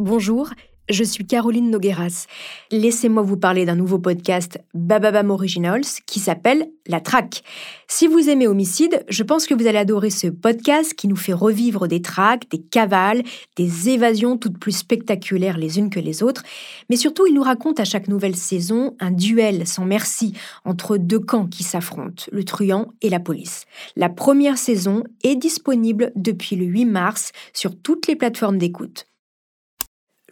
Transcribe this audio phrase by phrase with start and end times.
[0.00, 0.48] Bonjour,
[0.88, 2.24] je suis Caroline Nogueras.
[2.70, 7.42] Laissez-moi vous parler d'un nouveau podcast Bababam Originals qui s'appelle La Traque.
[7.86, 11.34] Si vous aimez Homicide, je pense que vous allez adorer ce podcast qui nous fait
[11.34, 13.22] revivre des traques, des cavales,
[13.56, 16.44] des évasions toutes plus spectaculaires les unes que les autres.
[16.88, 20.32] Mais surtout, il nous raconte à chaque nouvelle saison un duel sans merci
[20.64, 23.66] entre deux camps qui s'affrontent, le truand et la police.
[23.96, 29.04] La première saison est disponible depuis le 8 mars sur toutes les plateformes d'écoute.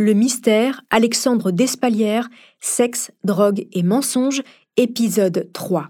[0.00, 2.28] Le mystère, Alexandre Despalières,
[2.60, 4.42] Sexe, drogue et mensonges,
[4.76, 5.88] épisode 3.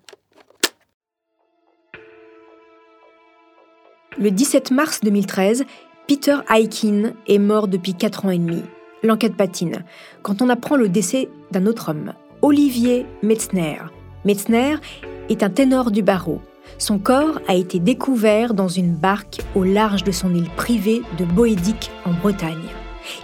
[4.19, 5.67] Le 17 mars 2013,
[6.07, 8.63] Peter Aikin est mort depuis 4 ans et demi.
[9.03, 9.85] L'enquête patine
[10.23, 13.77] quand on apprend le décès d'un autre homme, Olivier Metzner.
[14.25, 14.77] Metzner
[15.29, 16.41] est un ténor du barreau.
[16.79, 21.27] Son corps a été découvert dans une barque au large de son île privée de
[21.27, 22.57] Boédic en Bretagne.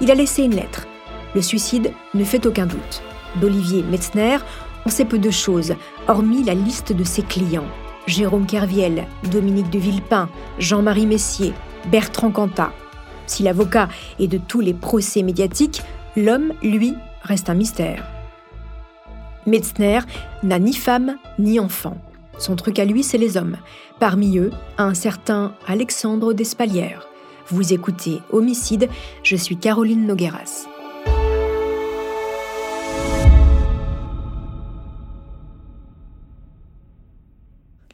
[0.00, 0.86] Il a laissé une lettre.
[1.34, 3.02] Le suicide ne fait aucun doute.
[3.40, 4.38] D'Olivier Metzner,
[4.86, 5.74] on sait peu de choses,
[6.08, 7.66] hormis la liste de ses clients.
[8.06, 11.54] Jérôme Kerviel, Dominique de Villepin, Jean-Marie Messier,
[11.90, 12.72] Bertrand Cantat.
[13.26, 15.82] Si l'avocat est de tous les procès médiatiques,
[16.16, 18.06] l'homme, lui, reste un mystère.
[19.46, 20.00] Metzner
[20.42, 21.96] n'a ni femme ni enfant.
[22.38, 23.56] Son truc à lui, c'est les hommes.
[24.00, 27.08] Parmi eux, un certain Alexandre Despalières.
[27.48, 28.88] Vous écoutez Homicide,
[29.22, 30.66] je suis Caroline Nogueras.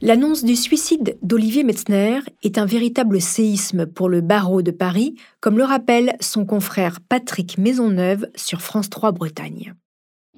[0.02, 5.58] L'annonce du suicide d'Olivier Metzner est un véritable séisme pour le barreau de Paris, comme
[5.58, 9.74] le rappelle son confrère Patrick Maisonneuve sur France 3 Bretagne.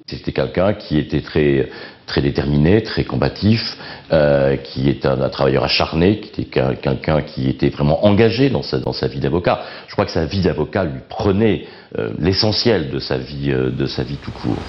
[0.06, 1.70] C'était quelqu'un qui était très,
[2.06, 3.76] très déterminé, très combatif,
[4.12, 9.08] euh, qui est un, travailleur acharné, qui était quelqu'un qui était vraiment engagé dans sa,
[9.08, 9.62] vie d'avocat.
[9.88, 11.66] Je crois que sa vie d'avocat lui prenait
[11.98, 14.62] euh, l'essentiel de sa vie, euh, de sa vie tout court.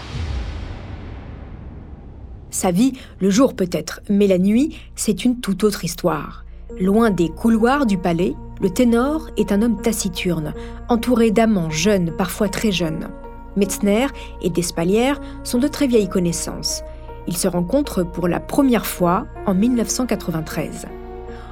[2.49, 6.45] Sa vie, le jour peut-être, mais la nuit, c'est une toute autre histoire.
[6.79, 10.53] Loin des couloirs du palais, le ténor est un homme taciturne,
[10.87, 13.09] entouré d'amants jeunes, parfois très jeunes.
[13.55, 14.07] Metzner
[14.41, 16.83] et Despalières sont de très vieilles connaissances.
[17.27, 20.87] Ils se rencontrent pour la première fois en 1993.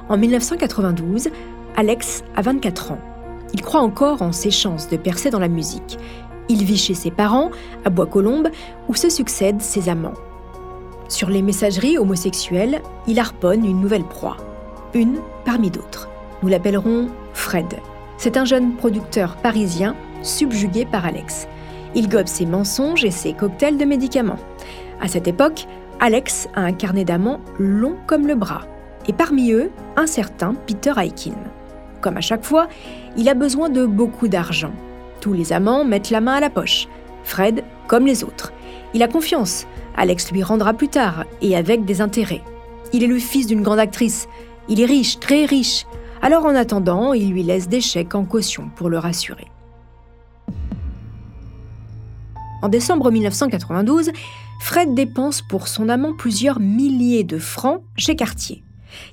[0.08, 1.28] En 1992,
[1.76, 2.98] Alex a 24 ans.
[3.54, 5.98] Il croit encore en ses chances de percer dans la musique.
[6.48, 7.50] Il vit chez ses parents,
[7.84, 8.48] à Bois-Colombes,
[8.88, 10.14] où se succèdent ses amants.
[11.08, 14.36] Sur les messageries homosexuelles, il harponne une nouvelle proie.
[14.94, 16.08] Une parmi d'autres.
[16.42, 17.80] Nous l'appellerons Fred.
[18.18, 21.46] C'est un jeune producteur parisien subjugué par Alex.
[21.94, 24.38] Il gobe ses mensonges et ses cocktails de médicaments.
[25.00, 25.66] À cette époque,
[26.00, 28.62] Alex a un carnet d'amants long comme le bras,
[29.06, 31.34] et parmi eux, un certain Peter Aikin.
[32.00, 32.68] Comme à chaque fois,
[33.16, 34.72] il a besoin de beaucoup d'argent.
[35.20, 36.88] Tous les amants mettent la main à la poche.
[37.24, 38.52] Fred, comme les autres.
[38.94, 39.66] Il a confiance.
[39.96, 42.42] Alex lui rendra plus tard, et avec des intérêts.
[42.92, 44.28] Il est le fils d'une grande actrice.
[44.68, 45.86] Il est riche, très riche.
[46.20, 49.46] Alors en attendant, il lui laisse des chèques en caution pour le rassurer.
[52.62, 54.12] En décembre 1992,
[54.62, 58.62] Fred dépense pour son amant plusieurs milliers de francs chez Cartier.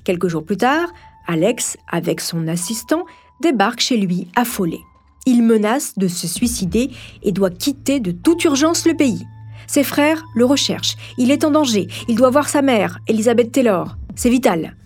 [0.04, 0.88] Quelques jours plus tard,
[1.26, 3.04] Alex, avec son assistant,
[3.42, 4.78] débarque chez lui affolé.
[5.26, 6.90] Il menace de se suicider
[7.24, 9.26] et doit quitter de toute urgence le pays.
[9.66, 10.96] Ses frères le recherchent.
[11.18, 11.88] Il est en danger.
[12.06, 13.96] Il doit voir sa mère, Elizabeth Taylor.
[14.14, 14.76] C'est vital.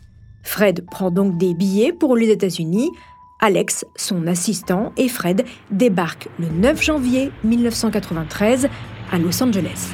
[0.42, 2.90] Fred prend donc des billets pour les États-Unis
[3.38, 8.70] Alex, son assistant, et Fred débarquent le 9 janvier 1993
[9.12, 9.92] à Los Angeles.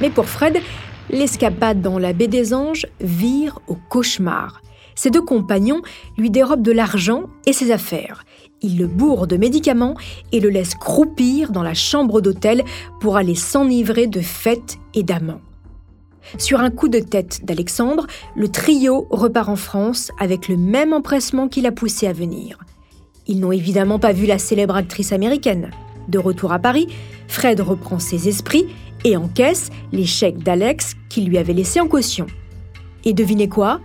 [0.00, 0.60] Mais pour Fred,
[1.10, 4.62] l'escapade dans la baie des Anges vire au cauchemar.
[4.94, 5.82] Ses deux compagnons
[6.16, 8.24] lui dérobent de l'argent et ses affaires.
[8.62, 9.94] Ils le bourrent de médicaments
[10.32, 12.64] et le laissent croupir dans la chambre d'hôtel
[13.00, 15.40] pour aller s'enivrer de fêtes et d'amants.
[16.36, 21.48] Sur un coup de tête d'Alexandre, le trio repart en France avec le même empressement
[21.48, 22.58] qui l'a poussé à venir.
[23.26, 25.70] Ils n'ont évidemment pas vu la célèbre actrice américaine.
[26.08, 26.88] De retour à Paris,
[27.28, 28.66] Fred reprend ses esprits
[29.04, 32.26] et encaisse les chèques d'Alex qu'il lui avait laissés en caution.
[33.04, 33.80] Et devinez quoi?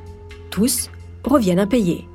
[0.50, 0.89] Tous
[1.24, 2.07] reviennent impayés.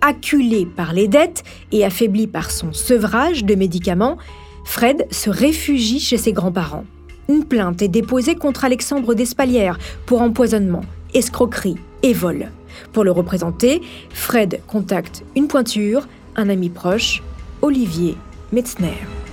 [0.00, 4.18] Acculé par les dettes et affaibli par son sevrage de médicaments,
[4.64, 6.84] Fred se réfugie chez ses grands-parents.
[7.28, 10.84] Une plainte est déposée contre Alexandre Despalières pour empoisonnement,
[11.14, 12.50] escroquerie et vol.
[12.92, 16.06] Pour le représenter, Fred contacte une pointure,
[16.36, 17.22] un ami proche,
[17.62, 18.16] Olivier
[18.52, 19.23] Metzner.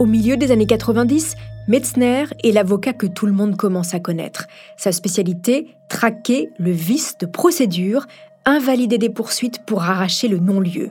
[0.00, 1.34] Au milieu des années 90,
[1.68, 4.46] Metzner est l'avocat que tout le monde commence à connaître.
[4.78, 8.06] Sa spécialité, traquer le vice de procédure
[8.46, 10.90] invalider des poursuites pour arracher le non-lieu.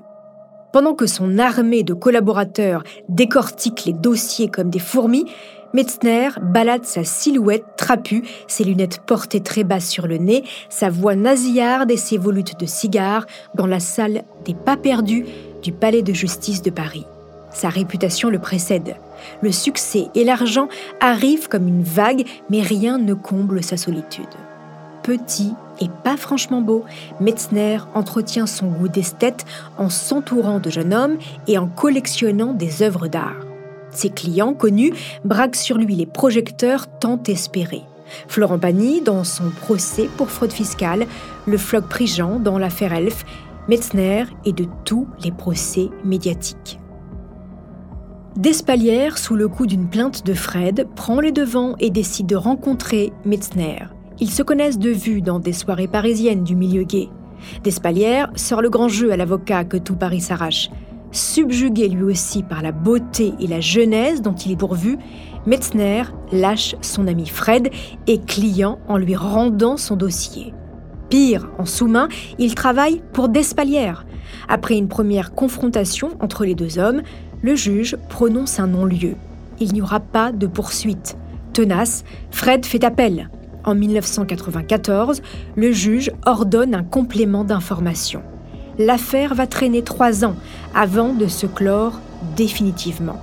[0.72, 5.26] Pendant que son armée de collaborateurs décortique les dossiers comme des fourmis,
[5.74, 11.16] Metzner balade sa silhouette trapue, ses lunettes portées très bas sur le nez, sa voix
[11.16, 13.26] nasillarde et ses volutes de cigares
[13.56, 15.26] dans la salle des pas perdus
[15.64, 17.08] du palais de justice de Paris.
[17.51, 18.96] Sa réputation le précède.
[19.42, 20.69] Le succès et l'argent
[21.00, 24.25] arrivent comme une vague, mais rien ne comble sa solitude.
[25.04, 26.84] Petit et pas franchement beau,
[27.19, 29.46] Metzner entretient son goût d'esthète
[29.78, 31.18] en s'entourant de jeunes hommes
[31.48, 33.46] et en collectionnant des œuvres d'art.
[33.92, 34.94] Ses clients connus
[35.24, 37.84] braquent sur lui les projecteurs tant espérés.
[38.28, 41.06] Florent Pagny dans son procès pour fraude fiscale,
[41.46, 43.25] le floc Prigent dans l'affaire Elf,
[43.68, 46.79] Metzner et de tous les procès médiatiques.
[48.39, 53.12] Despalières, sous le coup d'une plainte de Fred, prend les devants et décide de rencontrer
[53.25, 53.80] Metzner.
[54.21, 57.09] Ils se connaissent de vue dans des soirées parisiennes du milieu gay.
[57.65, 60.69] Despalières sort le grand jeu à l'avocat que tout Paris s'arrache.
[61.12, 64.97] Subjugué lui aussi par la beauté et la jeunesse dont il est pourvu,
[65.45, 67.69] Metzner lâche son ami Fred
[68.07, 70.53] et client en lui rendant son dossier.
[71.09, 72.07] Pire, en sous-main,
[72.38, 74.06] il travaille pour Despalières.
[74.47, 77.01] Après une première confrontation entre les deux hommes,
[77.41, 79.15] le juge prononce un non-lieu.
[79.59, 81.18] Il n'y aura pas de poursuite.
[81.53, 83.30] Tenace, Fred fait appel.
[83.63, 85.21] En 1994,
[85.56, 88.21] le juge ordonne un complément d'information
[88.80, 90.36] l'affaire va traîner trois ans
[90.74, 92.00] avant de se clore
[92.36, 93.18] définitivement.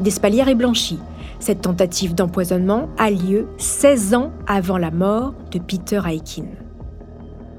[0.00, 0.98] Despalières est blanchi.
[1.38, 6.46] Cette tentative d'empoisonnement a lieu 16 ans avant la mort de Peter Aikin.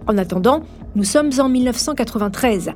[0.07, 0.61] En attendant,
[0.95, 2.71] nous sommes en 1993.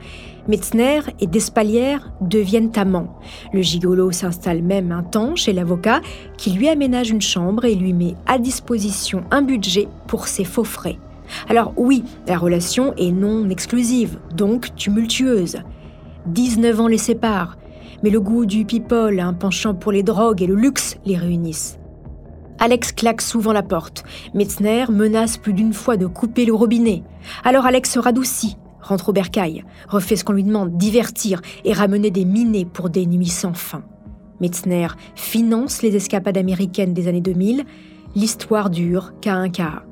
[0.48, 3.20] Metzner et Despalières deviennent amants.
[3.54, 6.02] Le gigolo s'installe même un temps chez l'avocat
[6.38, 10.64] qui lui aménage une chambre et lui met à disposition un budget pour ses faux
[10.64, 10.98] frais.
[11.48, 15.60] Alors oui, la relation est non exclusive, donc tumultueuse.
[16.26, 17.58] 19 ans les séparent,
[18.04, 21.78] mais le goût du people, un penchant pour les drogues et le luxe les réunissent.
[22.60, 24.04] Alex claque souvent la porte.
[24.36, 27.02] Metzner menace plus d'une fois de couper le robinet.
[27.44, 32.12] Alors Alex se radoucit, rentre au bercail, refait ce qu'on lui demande, divertir et ramener
[32.12, 33.84] des minets pour des nuits sans fin.
[34.42, 37.64] Metzner finance les escapades américaines des années 2000.
[38.16, 39.84] L'histoire dure qu'à un cas.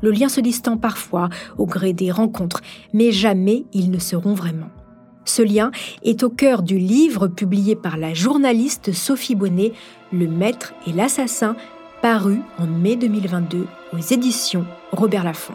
[0.00, 1.28] Le lien se distend parfois
[1.58, 2.62] au gré des rencontres,
[2.94, 4.68] mais jamais ils ne seront vraiment.
[5.24, 5.70] Ce lien
[6.02, 9.72] est au cœur du livre publié par la journaliste Sophie Bonnet,
[10.12, 11.56] Le Maître et l'Assassin,
[12.00, 15.54] paru en mai 2022 aux éditions Robert Laffont.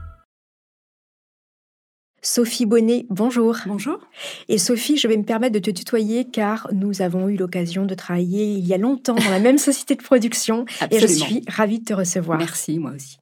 [2.23, 3.57] Sophie Bonnet, bonjour.
[3.65, 3.99] Bonjour.
[4.47, 7.95] Et Sophie, je vais me permettre de te tutoyer car nous avons eu l'occasion de
[7.95, 11.79] travailler il y a longtemps dans la même société de production et je suis ravie
[11.79, 12.37] de te recevoir.
[12.37, 13.17] Merci, moi aussi.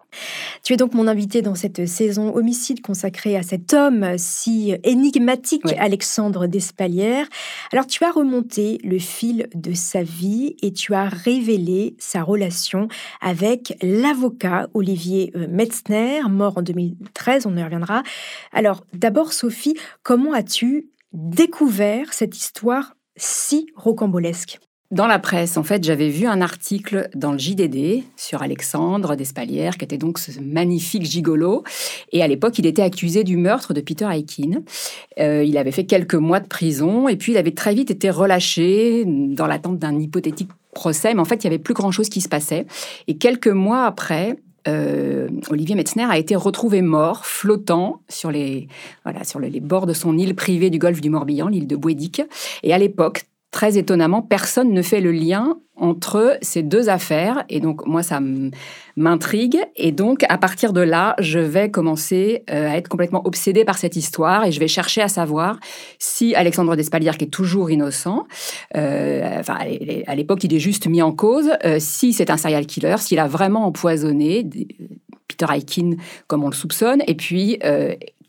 [0.64, 5.74] Tu es donc mon invité dans cette saison homicide consacrée à cet homme si énigmatique,
[5.78, 7.28] Alexandre Despalières.
[7.72, 12.88] Alors tu as remonté le fil de sa vie et tu as révélé sa relation
[13.22, 18.04] avec l'avocat Olivier euh, Metzner, mort en 2013, on y reviendra.
[18.52, 24.60] Alors d'abord Sophie, comment as-tu découvert cette histoire si rocambolesque?
[24.92, 29.78] Dans la presse, en fait, j'avais vu un article dans le JDD sur Alexandre Despalières,
[29.78, 31.64] qui était donc ce magnifique gigolo.
[32.12, 34.64] Et à l'époque, il était accusé du meurtre de Peter Aikin.
[35.20, 38.10] Euh, il avait fait quelques mois de prison et puis il avait très vite été
[38.10, 41.14] relâché dans l'attente d'un hypothétique procès.
[41.14, 42.66] Mais en fait, il y avait plus grand-chose qui se passait.
[43.08, 48.68] Et quelques mois après, euh, Olivier Metzner a été retrouvé mort, flottant sur les,
[49.04, 52.24] voilà, sur les bords de son île privée du golfe du Morbihan, l'île de Bouédic.
[52.64, 57.46] Et à l'époque, très étonnamment, personne ne fait le lien entre ces deux affaires.
[57.50, 58.20] Et donc, moi, ça
[58.96, 59.60] m'intrigue.
[59.76, 63.78] Et donc, à partir de là, je vais commencer euh, à être complètement obsédée par
[63.78, 65.60] cette histoire et je vais chercher à savoir
[65.98, 68.28] si Alexandre Despalières, qui est toujours innocent,
[68.76, 69.58] euh, enfin,
[70.06, 73.20] à l'époque, il est juste mis en cause, euh, si c'est un serial killer, s'il
[73.20, 74.48] a vraiment empoisonné
[75.28, 75.92] Peter Aikin
[76.28, 77.58] comme on le soupçonne, et puis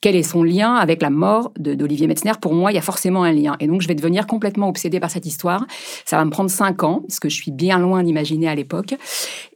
[0.00, 3.22] quel est son lien avec la mort d'Olivier Metzner Pour moi, il y a forcément
[3.22, 3.56] un lien.
[3.60, 5.66] Et donc, je vais devenir complètement obsédée par cette histoire.
[6.04, 8.94] Ça va me prendre cinq ans, parce que je suis bien loin d'imaginer à l'époque.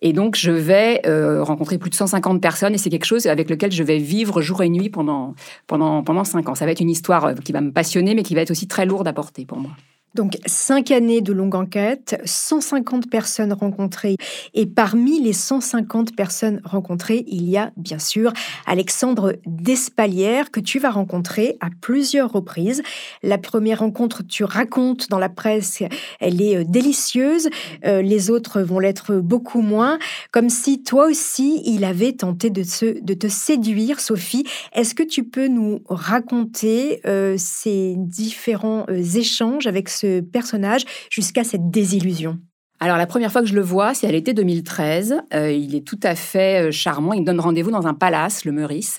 [0.02, 3.48] Et donc, je vais euh, rencontrer plus de 150 personnes, et c'est quelque chose avec
[3.48, 5.34] lequel je vais vivre jour et nuit pendant,
[5.66, 6.54] pendant, pendant cinq ans.
[6.54, 8.68] Ça va être une histoire euh, qui va me passionner, mais qui va être aussi
[8.68, 9.70] très lourde à porter pour moi.
[10.14, 14.16] Donc, cinq années de longue enquête, 150 personnes rencontrées.
[14.54, 18.32] Et parmi les 150 personnes rencontrées, il y a bien sûr
[18.66, 22.82] Alexandre Despalières que tu vas rencontrer à plusieurs reprises.
[23.24, 25.82] La première rencontre, tu racontes dans la presse,
[26.20, 27.48] elle est euh, délicieuse.
[27.84, 29.98] Euh, les autres vont l'être beaucoup moins.
[30.30, 34.44] Comme si toi aussi, il avait tenté de, te séduire, Sophie.
[34.72, 41.70] Est-ce que tu peux nous raconter euh, ces différents échanges avec ce personnage jusqu'à cette
[41.70, 42.38] désillusion
[42.84, 45.22] alors la première fois que je le vois, c'est à l'été 2013.
[45.32, 47.14] Euh, il est tout à fait euh, charmant.
[47.14, 48.98] Il me donne rendez-vous dans un palace, le Meurice.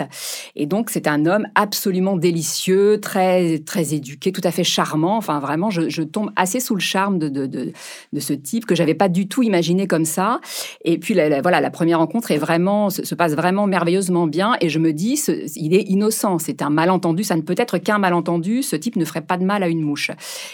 [0.56, 5.18] Et donc c'est un homme absolument délicieux, très très éduqué, tout à fait charmant.
[5.18, 7.74] Enfin vraiment, je, tombe assez sous le charme de, de,
[8.20, 10.40] ce type que j'avais pas du tout imaginé comme ça.
[10.84, 11.14] Et puis
[11.44, 14.58] voilà, la première rencontre est vraiment se, passe vraiment merveilleusement bien.
[14.62, 15.22] Et je me dis,
[15.56, 16.40] il est innocent.
[16.40, 17.24] C'est un malentendu.
[17.24, 18.64] Ça ne peut être qu'un malentendu.
[18.64, 20.10] Ce type ne ferait pas de mal à une mouche.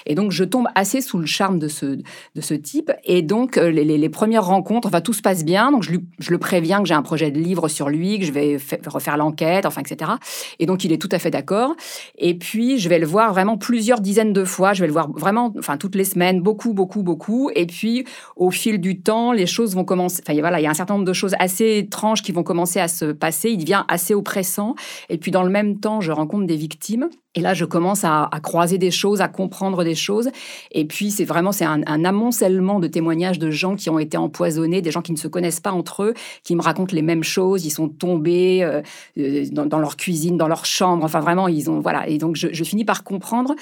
[0.06, 1.86] Et donc je tombe assez sous le charme de ce
[2.36, 2.92] de ce type.
[3.06, 5.72] Et et donc, euh, les, premières rencontres, enfin, tout se passe bien.
[5.72, 5.92] Donc, je,
[6.32, 9.68] le préviens que j'ai un projet de livre sur lui, que je vais refaire l'enquête,
[9.68, 10.14] enfin, etc.
[10.58, 11.76] Et donc, il est tout à fait d'accord.
[12.18, 14.74] Et puis, je vais le voir vraiment plusieurs dizaines de fois.
[14.74, 17.52] Je vais le voir vraiment, enfin, toutes les semaines, beaucoup, beaucoup, beaucoup.
[17.54, 20.24] Et puis, au fil du temps, les choses vont commencer.
[20.28, 22.80] Enfin, voilà, il y a un certain nombre de choses assez étranges qui vont commencer
[22.80, 23.52] à se passer.
[23.52, 24.74] Il devient assez oppressant.
[25.10, 27.08] Et puis, dans le même temps, je rencontre des victimes.
[27.34, 30.30] Et là, je commence à, croiser des choses, à comprendre des choses.
[30.74, 34.82] Et puis, c'est vraiment c'est un, amoncellement de témoignages de gens qui ont été empoisonnés,
[34.82, 37.66] des gens qui ne se connaissent pas entre eux, qui me racontent les mêmes choses.
[37.66, 38.82] Ils sont tombés euh,
[39.18, 41.06] euh, dans, leur cuisine, dans leur chambre.
[41.06, 42.06] Enfin, vraiment, ils ont voilà.
[42.10, 43.56] Et donc, je, finis par comprendre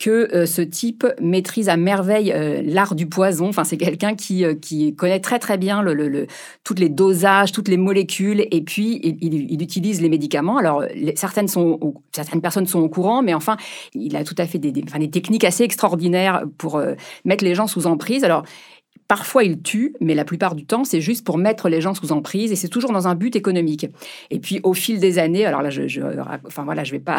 [0.00, 3.48] que euh, ce type maîtrise à merveille l'art du poison.
[3.48, 6.26] Enfin, c'est quelqu'un qui, qui connaît très très bien le,
[6.64, 8.48] toutes les dosages, toutes les molécules.
[8.50, 10.56] Et puis, il, utilise les médicaments.
[10.56, 13.56] Alors, certaines sont certaines personnes sont au courant mais enfin,
[13.94, 16.94] il a tout à fait des, des techniques assez extraordinaires pour euh,
[17.26, 18.24] mettre les gens sous emprise.
[18.24, 18.44] Alors,
[19.12, 22.12] Parfois, il tue, mais la plupart du temps, c'est juste pour mettre les gens sous
[22.12, 23.86] emprise et c'est toujours dans un but économique.
[24.30, 26.00] Et puis, au fil des années, alors là, je, je
[26.46, 27.18] enfin voilà, je vais pas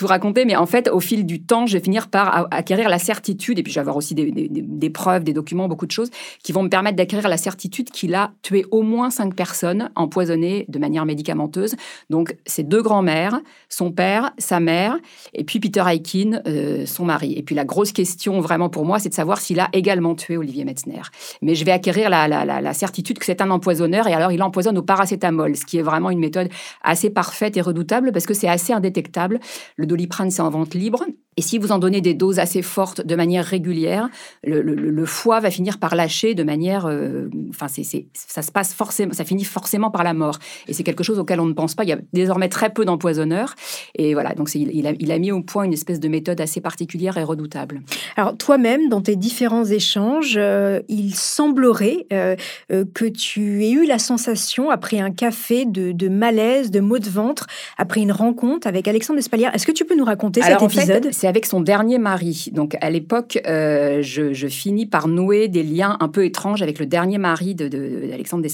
[0.00, 2.98] tout raconter, mais en fait, au fil du temps, je vais finir par acquérir la
[2.98, 6.10] certitude, et puis je vais avoir aussi des, preuves, des documents, beaucoup de choses
[6.42, 10.64] qui vont me permettre d'acquérir la certitude qu'il a tué au moins cinq personnes empoisonnées
[10.68, 11.76] de manière médicamenteuse.
[12.08, 14.96] Donc, ses deux grands-mères, son père, sa mère,
[15.34, 17.34] et puis Peter Aikin, euh, son mari.
[17.36, 20.36] Et puis, la grosse question vraiment pour moi, c'est de savoir s'il a également tué
[20.36, 21.02] Olivier Metzner
[21.42, 24.82] mais je vais acquérir la, certitude que c'est un empoisonneur et alors il empoisonne au
[24.82, 26.48] paracétamol, ce qui est vraiment une méthode
[26.82, 29.40] assez parfaite et redoutable parce que c'est assez indétectable.
[29.76, 31.04] Le doliprane, c'est en vente libre.
[31.36, 34.08] Et si vous en donnez des doses assez fortes de manière régulière,
[34.44, 39.24] le, foie va finir par lâcher de manière, euh, enfin, ça se passe forcément, ça
[39.24, 40.38] finit forcément par la mort.
[40.68, 41.84] Et c'est quelque chose auquel on ne pense pas.
[41.84, 43.54] Il y a désormais très peu d'empoisonneurs.
[43.94, 46.60] Et voilà, donc il, a, il, a, mis au point une espèce de méthode assez
[46.60, 47.80] particulière et redoutable.
[48.16, 52.36] Alors toi-même, dans tes différents échanges, euh, il semblerait euh,
[52.68, 57.46] que tu aies eu la sensation, après un café, de, malaise, de maux de ventre,
[57.78, 59.54] après une rencontre avec Alexandre Espalière.
[59.54, 61.08] Est-ce que tu peux nous raconter cet épisode?
[61.30, 62.48] Avec son dernier mari.
[62.50, 66.86] Donc à l'époque, euh, je, finis par nouer des liens un peu étranges avec le
[66.86, 68.48] dernier mari d'Alexandre de,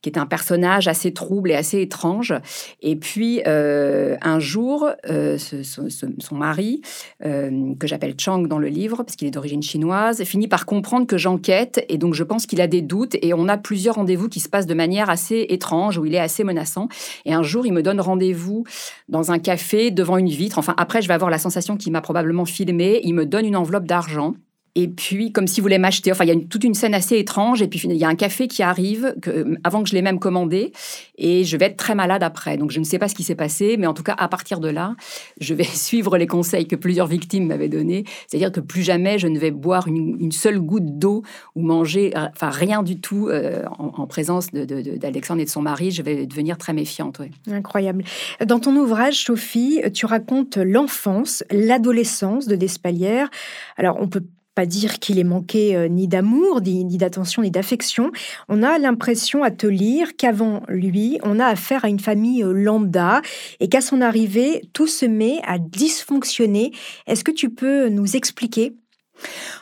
[0.00, 2.32] qui est un personnage assez trouble et assez étrange.
[2.80, 6.80] Et puis euh, un jour, euh, son mari,
[7.22, 11.18] que j'appelle Chang dans le livre, parce qu'il est d'origine chinoise, finit par comprendre que
[11.18, 11.84] j'enquête.
[11.90, 13.16] Et donc je pense qu'il a des doutes.
[13.20, 16.20] Et on a plusieurs rendez-vous qui se passent de manière assez étrange, où il est
[16.20, 16.88] assez menaçant.
[17.26, 18.64] Et un jour, il me donne rendez-vous
[19.10, 20.58] dans un café devant une vitre.
[20.58, 23.00] Enfin, après, je vais avoir la sensation qui m'a probablement filmé.
[23.04, 24.34] Il me donne une enveloppe d'argent.
[24.78, 27.62] Et puis, comme s'il voulait m'acheter, enfin, il y a toute une scène assez étrange.
[27.62, 30.18] Et puis, il y a un café qui arrive que, avant que je l'ai même
[30.18, 30.70] commandé.
[31.16, 32.58] Et je vais être très malade après.
[32.58, 33.78] Donc, je ne sais pas ce qui s'est passé.
[33.78, 34.94] Mais en tout cas, à partir de là,
[35.40, 38.04] je vais suivre les conseils que plusieurs victimes m'avaient donnés.
[38.28, 41.22] C'est-à-dire que plus jamais je ne vais boire une, seule goutte d'eau
[41.54, 45.90] ou manger, enfin, rien du tout euh, en, présence d'Alexandre et de son mari.
[45.90, 47.22] Je vais devenir très méfiante.
[47.50, 48.04] Incroyable.
[48.44, 53.30] Dans ton ouvrage, Sophie, tu racontes l'enfance, l'adolescence de Despalières.
[53.78, 54.22] Alors, on peut
[54.56, 58.10] pas dire qu'il ait manqué euh, ni d'amour, ni, d'attention, ni d'affection.
[58.48, 62.52] On a l'impression à te lire qu'avant lui, on a affaire à une famille euh,
[62.52, 63.20] lambda
[63.60, 66.72] et qu'à son arrivée, tout se met à dysfonctionner.
[67.06, 68.74] Est-ce que tu peux nous expliquer?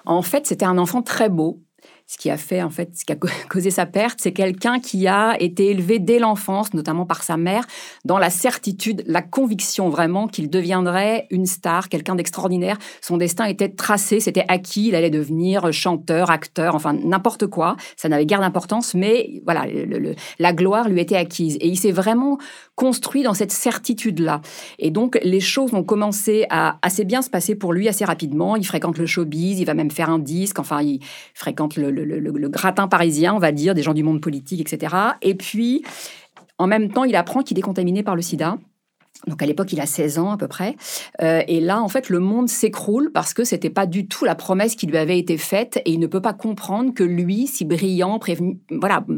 [0.07, 1.61] En fait, c'était un enfant très beau
[2.07, 3.17] ce qui a fait en fait, ce qui a
[3.49, 7.65] causé sa perte, c'est quelqu'un qui a été élevé dès l'enfance, notamment par sa mère,
[8.05, 12.79] dans la certitude, la conviction vraiment qu'il deviendrait une star, quelqu'un d'extraordinaire.
[13.01, 17.77] Son destin était tracé, c'était acquis, il allait devenir chanteur, acteur, enfin n'importe quoi.
[17.97, 19.67] Ça n'avait guère d'importance, mais voilà,
[20.39, 21.57] la gloire lui était acquise.
[21.61, 22.39] Et il s'est vraiment
[22.75, 24.43] construit dans cette certitude-là.
[24.79, 28.57] Et donc les choses ont commencé à assez bien se passer pour lui assez rapidement.
[28.57, 31.01] Il fréquente le showbiz, il va même faire un disque, enfin il
[31.35, 34.95] fréquente le le, gratin parisien, on va dire, des gens du monde politique, etc.
[35.23, 35.85] Et puis,
[36.59, 38.59] en même temps, il apprend qu'il est contaminé par le sida.
[39.27, 40.77] Donc à l'époque, il a 16 ans à peu près.
[41.23, 44.35] Euh, et là, en fait, le monde s'écroule parce que c'était pas du tout la
[44.35, 47.65] promesse qui lui avait été faite et il ne peut pas comprendre que lui, si
[47.65, 48.21] brillant,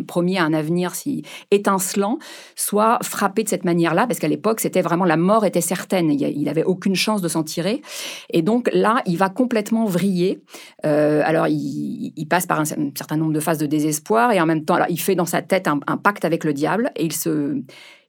[0.06, 2.18] promis à un avenir si étincelant,
[2.54, 6.10] soit frappé de cette manière-là parce qu'à l'époque, c'était vraiment la mort était certaine.
[6.12, 7.82] Il n'avait aucune chance de s'en tirer.
[8.30, 10.40] Et donc là, il va complètement vriller.
[10.84, 14.64] Euh, alors, il, passe par un, certain nombre de phases de désespoir et en même
[14.64, 17.62] temps, il fait dans sa tête un pacte avec le diable et il se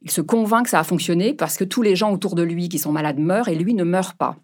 [0.08, 2.70] il se convainc que ça a fonctionné parce que tous les gens autour de lui
[2.70, 4.38] qui sont malades meurent et lui ne meurt pas.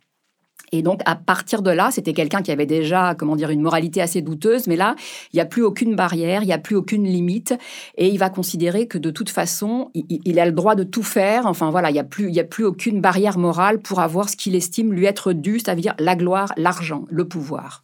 [0.73, 4.01] Et donc, à partir de là, c'était quelqu'un qui avait déjà, comment dire, une moralité
[4.01, 4.95] assez douteuse, mais là,
[5.31, 7.53] il n'y a plus aucune barrière, il n'y a plus aucune limite,
[7.95, 11.45] et il va considérer que de toute façon, il, a le droit de tout faire.
[11.45, 14.93] Enfin voilà, il n'y a a plus aucune barrière morale pour avoir ce qu'il estime
[14.93, 17.83] lui être dû, c'est-à-dire la gloire, l'argent, le pouvoir.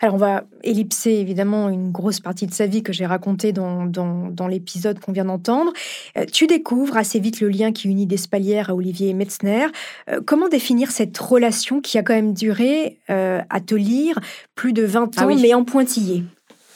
[0.00, 3.86] Alors on va ellipser évidemment une grosse partie de sa vie que j'ai racontée dans,
[3.86, 5.72] dans, l'épisode qu'on vient d'entendre.
[6.18, 9.66] Euh, tu découvres assez vite le lien qui unit Despalières à Olivier Metzner.
[10.10, 14.18] Euh, comment définir cette relation qui a quand même duré, euh, à te lire,
[14.54, 16.24] plus de 20 ah ans, mais en pointillé?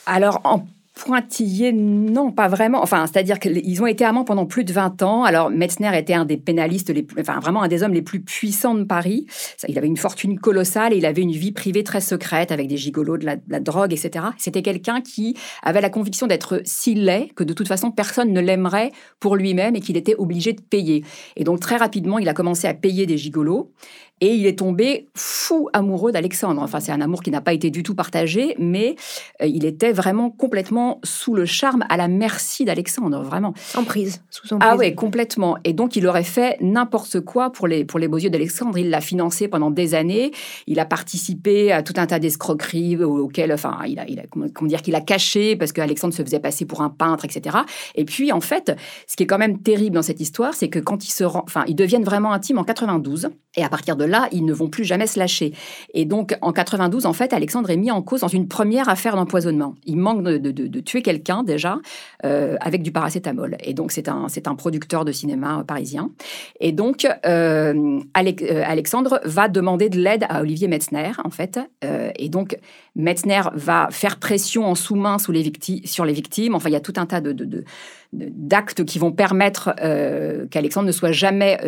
[0.07, 0.65] Alors, en
[0.99, 2.83] pointillés, non, pas vraiment.
[2.83, 5.25] Enfin, c'est-à-dire qu'ils ont été amants pendant plus de 20 ans.
[5.25, 8.85] Alors, Metzner était un des pénalistes, enfin, vraiment un des hommes les plus puissants de
[8.85, 9.27] Paris.
[9.69, 12.77] Il avait une fortune colossale et il avait une vie privée très secrète avec des
[12.77, 14.27] gigolos, de la, drogue, etc.
[14.39, 18.41] C'était quelqu'un qui avait la conviction d'être si laid que de toute façon, personne ne
[18.41, 18.91] l'aimerait
[19.21, 21.05] pour lui-même et qu'il était obligé de payer.
[21.37, 23.73] Et donc, très rapidement, il a commencé à payer des gigolos.
[24.21, 26.61] Et il est tombé fou amoureux d'Alexandre.
[26.63, 28.97] Enfin, c'est un amour qui n'a pas été du tout partagé, mais
[29.43, 33.55] euh, il était vraiment complètement sous le charme, à la merci d'Alexandre, vraiment.
[33.75, 34.71] Emprise, sous emprise.
[34.71, 35.57] Ah oui, complètement.
[35.65, 38.79] Et donc, il aurait fait n'importe quoi pour les, pour les beaux yeux d'Alexandre.
[38.79, 40.33] Il l'a financé pendant des années.
[40.67, 44.69] Il a participé à tout un tas d'escroqueries auxquelles, enfin, il a, il a comment
[44.69, 47.59] dire, qu'il a caché parce qu'Alexandre se faisait passer pour un peintre, etc.
[47.95, 50.79] Et puis, en fait, ce qui est quand même terrible dans cette histoire, c'est que
[50.79, 53.31] quand ils se rend, enfin, ils deviennent vraiment intimes en 92.
[53.57, 55.53] Et à partir de là, ils ne vont plus jamais se lâcher.
[55.95, 59.17] Et donc, en 92, en fait, Alexandre est mis en cause dans une première affaire
[59.17, 59.75] d'empoisonnement.
[59.85, 61.79] Il manque de, tuer quelqu'un déjà
[62.25, 63.57] euh, avec du paracétamol.
[63.63, 66.11] Et donc, c'est un, c'est un producteur de cinéma parisien.
[66.61, 71.61] Et donc, euh, euh, Alexandre va demander de l'aide à Olivier Metzner, en fait.
[71.83, 72.57] et donc,
[72.97, 76.55] Metzner va faire pression en sous-main sur les victimes.
[76.55, 77.65] Enfin, il y a tout un tas de,
[78.13, 79.75] d'actes qui vont permettre
[80.51, 81.59] qu'Alexandre ne soit jamais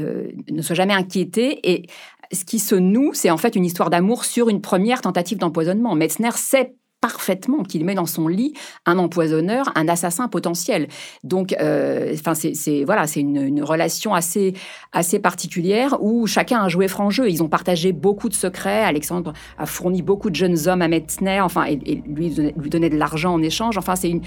[0.50, 1.86] ne soit jamais inquiété et
[2.32, 5.94] ce qui se noue, c'est en fait une histoire d'amour sur une première tentative d'empoisonnement.
[5.94, 8.52] Metzner sait parfaitement qu'il met dans son lit
[8.84, 10.88] un empoisonneur, un assassin potentiel.
[11.24, 14.54] Donc, euh, enfin, c'est voilà, c'est une, relation assez
[14.92, 17.30] assez particulière où chacun a joué franc jeu.
[17.30, 18.84] Ils ont partagé beaucoup de secrets.
[18.84, 22.98] Alexandre a fourni beaucoup de jeunes hommes à Metzner, enfin, et, lui lui donnait de
[22.98, 23.78] l'argent en échange.
[23.78, 24.22] Enfin, c'est une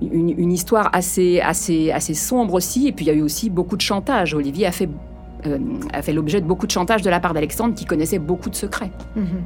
[0.00, 2.88] une, histoire assez, assez, assez sombre aussi.
[2.88, 4.34] Et puis il y a eu aussi beaucoup de chantage.
[4.34, 4.88] Olivier a fait
[5.46, 5.58] euh,
[6.02, 8.90] fait l'objet de beaucoup de chantage de la part d'Alexandre qui connaissait beaucoup de secrets.
[9.14, 9.42] Mhm.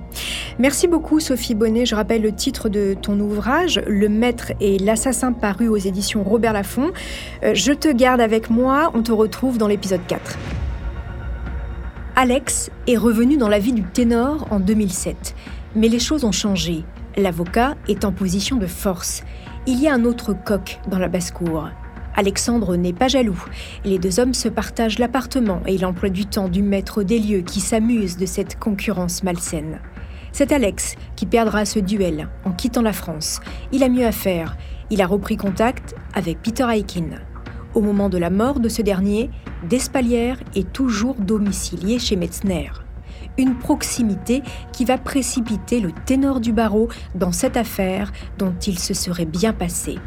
[0.58, 1.84] Merci beaucoup Sophie Bonnet.
[1.84, 6.54] Je rappelle le titre de ton ouvrage, Le Maître et l'assassin paru aux éditions Robert
[6.54, 6.92] Laffont.
[7.44, 10.38] Euh, je te garde avec moi, on te retrouve dans l'épisode 4.
[12.16, 15.34] Alex est revenu dans la vie du ténor en 2007.
[15.74, 16.84] Mais les choses ont changé.
[17.16, 19.24] L'avocat est en position de force.
[19.64, 21.68] Il y a un autre coq dans la basse-cour.
[22.16, 23.40] Alexandre n'est pas jaloux.
[23.84, 27.60] Les deux hommes se partagent l'appartement et l'emploi du temps du maître des lieux qui
[27.60, 29.78] s'amuse de cette concurrence malsaine.
[30.32, 33.40] C'est Alex qui perdra ce duel en quittant la France.
[33.70, 34.56] Il a mieux à faire.
[34.90, 37.10] Il a repris contact avec Peter Aikin.
[37.74, 39.30] Au moment de la mort de ce dernier,
[39.68, 42.70] Despalières est toujours domicilié chez Metzner.
[43.38, 44.42] Une proximité
[44.72, 49.52] qui va précipiter le ténor du barreau dans cette affaire dont il se serait bien
[49.52, 49.98] passé.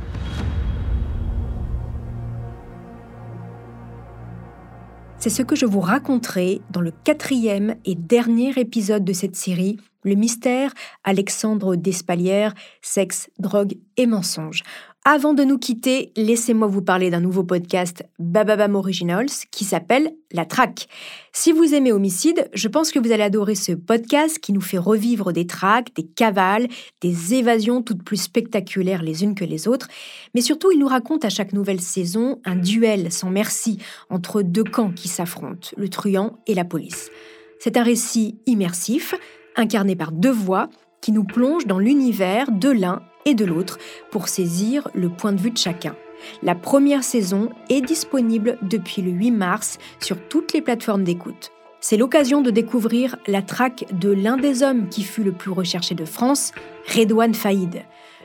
[5.25, 9.77] C'est ce que je vous raconterai dans le quatrième et dernier épisode de cette série,
[10.03, 10.71] Le mystère
[11.03, 14.61] Alexandre Despalières, sexe, drogue et mensonge.
[15.07, 20.45] Avant de nous quitter, laissez-moi vous parler d'un nouveau podcast Bababam Originals qui s'appelle La
[20.45, 20.87] Traque.
[21.31, 24.79] Si vous aimez Homicide, je pense que vous allez adorer ce podcast qui nous fait
[24.79, 26.67] revivre des traques, des cavales,
[27.01, 29.89] des évasions toutes plus spectaculaires les unes que les autres.
[30.33, 33.77] Mais surtout, il nous raconte à chaque nouvelle saison un duel sans merci
[34.09, 37.11] entre deux camps qui s'affrontent, le truand et la police.
[37.59, 39.13] C'est un récit immersif,
[39.55, 40.67] incarné par deux voix
[40.99, 43.77] qui nous plongent dans l'univers de l'un et de l'autre
[44.11, 45.95] pour saisir le point de vue de chacun.
[46.43, 51.51] La première saison est disponible depuis le 8 mars sur toutes les plateformes d'écoute.
[51.81, 55.93] C'est l'occasion de découvrir la traque de l'un des hommes qui fut le plus recherché
[55.93, 56.51] de France,
[56.95, 57.83] Redouane Faïd.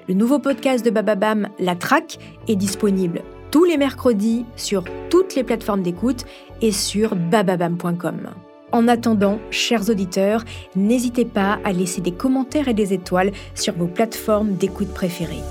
[0.09, 5.45] Le nouveau podcast de Bababam, La Traque, est disponible tous les mercredis sur toutes les
[5.45, 6.25] plateformes d'écoute
[6.63, 8.31] et sur bababam.com.
[8.73, 10.45] En attendant, chers auditeurs,
[10.77, 15.43] n'hésitez pas à laisser des commentaires et des étoiles sur vos plateformes d'écoute préférées.